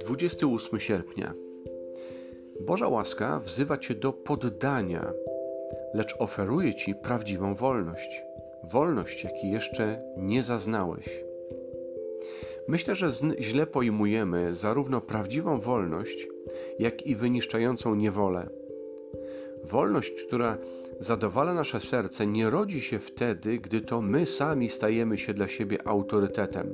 [0.00, 1.34] Dwudziesty ósmy sierpnia.
[2.60, 5.12] Boża łaska wzywa Cię do poddania,
[5.94, 8.22] lecz oferuje Ci prawdziwą wolność.
[8.64, 11.24] Wolność, jakiej jeszcze nie zaznałeś.
[12.68, 13.10] Myślę, że
[13.40, 16.28] źle pojmujemy zarówno prawdziwą wolność,
[16.78, 18.48] jak i wyniszczającą niewolę.
[19.64, 20.58] Wolność, która
[21.02, 25.86] zadowala nasze serce, nie rodzi się wtedy, gdy to my sami stajemy się dla siebie
[25.86, 26.72] autorytetem.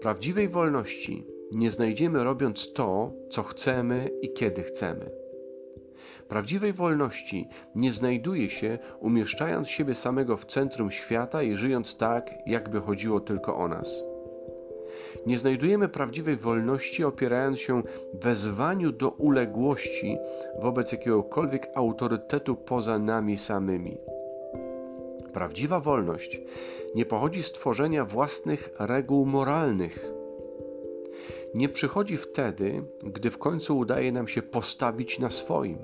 [0.00, 5.10] Prawdziwej wolności nie znajdziemy robiąc to, co chcemy i kiedy chcemy.
[6.28, 12.80] Prawdziwej wolności nie znajduje się umieszczając siebie samego w centrum świata i żyjąc tak, jakby
[12.80, 14.02] chodziło tylko o nas.
[15.26, 17.82] Nie znajdujemy prawdziwej wolności opierając się
[18.14, 20.18] wezwaniu do uległości
[20.60, 23.96] wobec jakiegokolwiek autorytetu poza nami samymi.
[25.32, 26.40] Prawdziwa wolność
[26.94, 30.10] nie pochodzi z tworzenia własnych reguł moralnych.
[31.54, 35.78] Nie przychodzi wtedy, gdy w końcu udaje nam się postawić na swoim.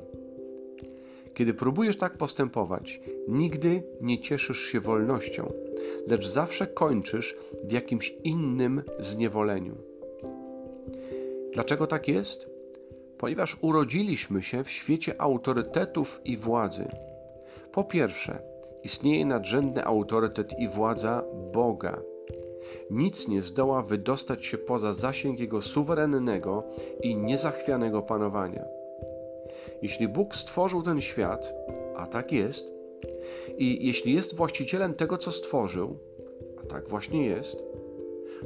[1.34, 5.52] Kiedy próbujesz tak postępować, nigdy nie cieszysz się wolnością,
[6.06, 9.74] lecz zawsze kończysz w jakimś innym zniewoleniu.
[11.52, 12.46] Dlaczego tak jest?
[13.18, 16.88] Ponieważ urodziliśmy się w świecie autorytetów i władzy.
[17.72, 18.38] Po pierwsze,
[18.82, 22.00] istnieje nadrzędny autorytet i władza Boga.
[22.90, 26.62] Nic nie zdoła wydostać się poza zasięg Jego suwerennego
[27.02, 28.64] i niezachwianego panowania.
[29.82, 31.52] Jeśli Bóg stworzył ten świat,
[31.96, 32.71] a tak jest,
[33.58, 35.98] i jeśli jest właścicielem tego, co stworzył,
[36.62, 37.56] a tak właśnie jest,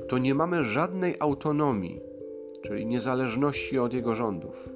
[0.08, 2.00] to nie mamy żadnej autonomii,
[2.62, 4.68] czyli niezależności od Jego rządów.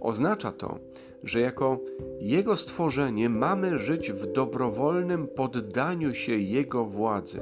[0.00, 0.78] Oznacza to,
[1.22, 1.78] że jako
[2.20, 7.40] Jego stworzenie mamy żyć w dobrowolnym poddaniu się Jego władzy.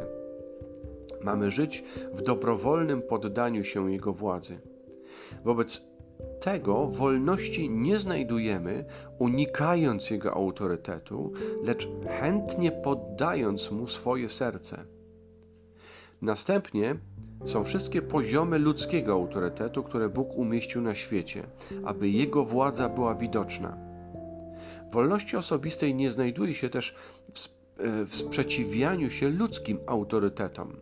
[1.22, 4.59] Mamy żyć w dobrowolnym poddaniu się Jego władzy.
[5.44, 5.91] Wobec
[6.41, 8.84] tego wolności nie znajdujemy,
[9.19, 11.33] unikając jego autorytetu,
[11.65, 11.89] lecz
[12.21, 14.84] chętnie poddając mu swoje serce.
[16.22, 16.97] Następnie
[17.45, 21.43] są wszystkie poziomy ludzkiego autorytetu, które Bóg umieścił na świecie,
[21.84, 23.77] aby jego władza była widoczna.
[24.93, 26.95] Wolności osobistej nie znajduje się też
[27.34, 27.49] w,
[27.81, 30.77] e, w sprzeciwianiu się ludzkim autorytetom.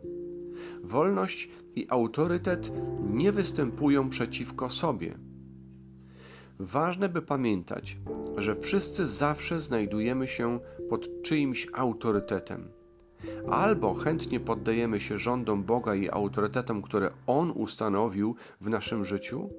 [0.83, 2.73] Wolność i autorytet
[3.11, 5.15] nie występują przeciwko sobie
[6.63, 7.97] Ważne, by pamiętać,
[8.37, 12.69] że wszyscy zawsze znajdujemy się pod czyimś autorytetem.
[13.51, 19.51] Albo chętnie poddajemy się rządom Boga i autorytetom, które On ustanowił w naszym życiu,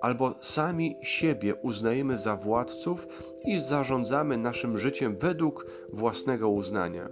[0.00, 3.06] albo sami siebie uznajemy za władców
[3.44, 7.08] i zarządzamy naszym życiem według własnego uznania.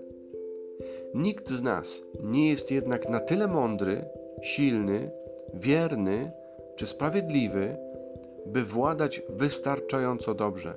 [1.17, 4.05] Nikt z nas nie jest jednak na tyle mądry,
[4.43, 5.11] silny,
[5.55, 6.33] wierny
[6.77, 7.77] czy sprawiedliwy,
[8.47, 10.75] by władać wystarczająco dobrze.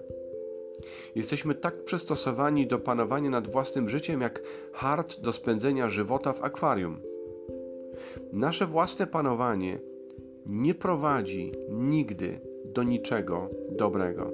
[1.16, 4.42] Jesteśmy tak przystosowani do panowania nad własnym życiem, jak
[4.74, 6.98] hart do spędzenia żywota w akwarium.
[8.34, 9.80] Nasze własne panowanie
[10.46, 14.32] nie prowadzi nigdy do niczego dobrego.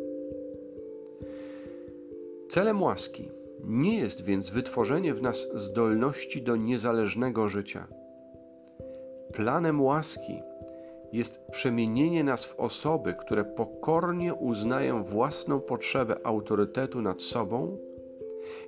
[2.49, 3.29] Celem łaski
[3.63, 7.87] nie jest więc wytworzenie w nas zdolności do niezależnego życia.
[9.33, 10.41] Planem łaski
[11.13, 17.77] jest przemienienie nas w osoby, które pokornie uznają własną potrzebę autorytetu nad sobą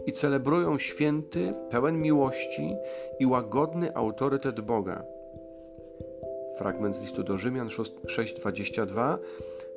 [0.05, 2.75] i celebrują święty, pełen miłości
[3.19, 5.03] i łagodny autorytet Boga.
[6.57, 9.17] Fragment z listu do Rzymian 6:22.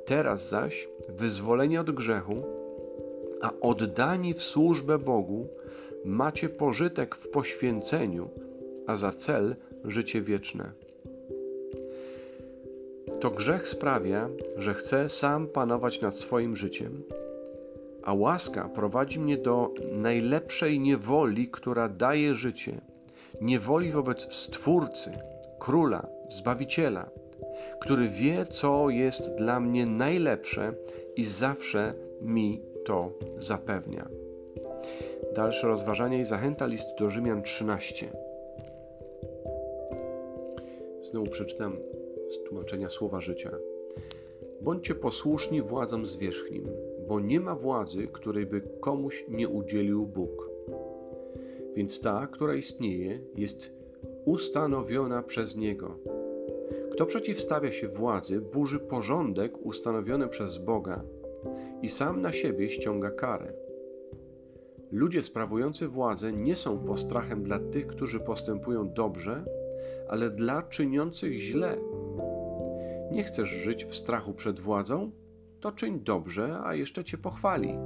[0.05, 2.60] Teraz zaś wyzwoleni od grzechu,
[3.41, 5.47] a oddani w służbę Bogu,
[6.05, 8.29] macie pożytek w poświęceniu,
[8.87, 10.71] a za cel życie wieczne.
[13.19, 17.03] To grzech sprawia, że chcę sam panować nad swoim życiem,
[18.03, 22.81] a łaska prowadzi mnie do najlepszej niewoli, która daje życie
[23.41, 25.11] niewoli wobec Stwórcy,
[25.59, 27.09] Króla, Zbawiciela,
[27.81, 30.73] który wie, co jest dla mnie najlepsze
[31.15, 34.09] i zawsze mi to zapewnia.
[35.35, 38.11] Dalsze rozważanie i zachęta list do Rzymian 13.
[41.03, 41.77] Znowu przeczytam
[42.29, 43.51] z tłumaczenia słowa życia.
[44.61, 46.67] Bądźcie posłuszni władzom zwierzchnim,
[47.07, 50.49] bo nie ma władzy, której by komuś nie udzielił Bóg.
[51.75, 53.71] Więc ta, która istnieje, jest
[54.25, 55.97] ustanowiona przez Niego.
[56.91, 61.03] Kto przeciwstawia się władzy, burzy porządek ustanowiony przez Boga
[61.81, 63.53] i sam na siebie ściąga karę.
[64.91, 69.45] Ludzie sprawujący władzę nie są postrachem dla tych, którzy postępują dobrze,
[70.09, 71.77] ale dla czyniących źle.
[73.11, 75.11] Nie chcesz żyć w strachu przed władzą?
[75.59, 77.77] To czyń dobrze, a jeszcze cię pochwali.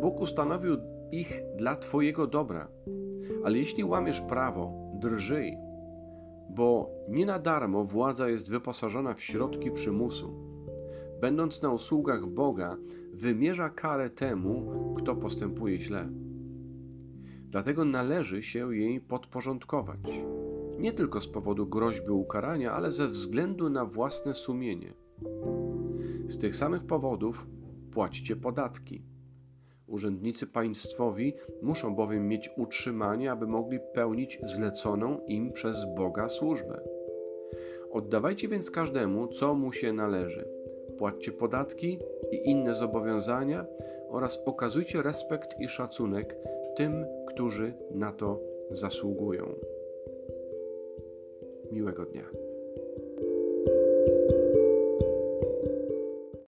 [0.00, 0.76] Bóg ustanowił
[1.12, 2.68] ich dla Twojego dobra,
[3.44, 5.56] ale jeśli łamiesz prawo, drżyj,
[6.50, 10.53] bo nie na darmo władza jest wyposażona w środki przymusu.
[11.24, 12.76] Będąc na usługach Boga,
[13.12, 16.08] wymierza karę temu, kto postępuje źle.
[17.50, 20.00] Dlatego należy się jej podporządkować.
[20.78, 24.94] Nie tylko z powodu groźby ukarania, ale ze względu na własne sumienie.
[26.26, 27.46] Z tych samych powodów
[27.92, 29.02] płaćcie podatki.
[29.86, 31.32] Urzędnicy państwowi
[31.62, 36.80] muszą bowiem mieć utrzymanie, aby mogli pełnić zleconą im przez Boga służbę.
[37.90, 40.63] Oddawajcie więc każdemu, co mu się należy.
[41.04, 41.98] Płaćcie podatki
[42.32, 43.66] i inne zobowiązania
[44.08, 46.36] oraz okazujcie respekt i szacunek
[46.76, 48.40] tym, którzy na to
[48.70, 49.54] zasługują.
[51.72, 52.24] Miłego dnia.